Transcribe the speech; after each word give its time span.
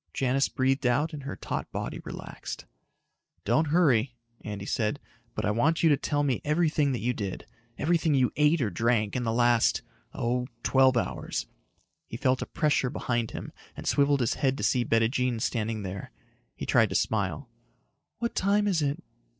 Janis 0.15 0.49
breathed 0.49 0.87
out 0.87 1.13
and 1.13 1.21
her 1.25 1.35
taut 1.35 1.71
body 1.71 1.99
relaxed. 1.99 2.65
"Don't 3.45 3.67
hurry," 3.67 4.15
Andy 4.43 4.65
said, 4.65 4.99
"but 5.35 5.45
I 5.45 5.51
want 5.51 5.83
you 5.83 5.89
to 5.89 5.95
tell 5.95 6.23
me 6.23 6.41
everything 6.43 6.91
that 6.93 7.01
you 7.01 7.13
did 7.13 7.45
everything 7.77 8.15
you 8.15 8.31
ate 8.35 8.61
or 8.61 8.71
drank 8.71 9.15
in 9.15 9.21
the 9.25 9.31
last... 9.31 9.83
oh, 10.11 10.47
twelve 10.63 10.97
hours." 10.97 11.45
He 12.07 12.17
felt 12.17 12.41
a 12.41 12.47
pressure 12.47 12.89
behind 12.89 13.29
him 13.29 13.51
and 13.77 13.85
swiveled 13.87 14.21
his 14.21 14.33
head 14.33 14.57
to 14.57 14.63
see 14.63 14.83
Bettijean 14.83 15.39
standing 15.39 15.83
there. 15.83 16.11
He 16.55 16.65
tried 16.65 16.89
to 16.89 16.95
smile. 16.95 17.47
"What 18.17 18.33
time 18.33 18.67
is 18.67 18.81
it?" 18.81 19.03